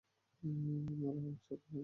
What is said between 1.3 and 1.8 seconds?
সাথে আয়।